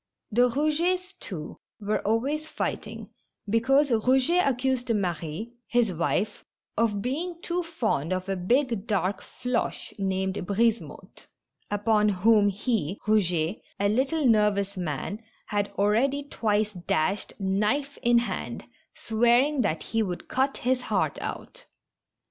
[0.31, 3.11] The Eougets, too, were always fighting,
[3.47, 6.43] because Eouget ac cused Marie, his wife,
[6.75, 11.27] of being too fond of a big, dark Floche, named Brisemotte,
[11.69, 18.63] upon whom he, Eouget (a little nervous man), had already twice dashed, knife in hand,
[18.95, 21.67] swearing that he would cut his heart out.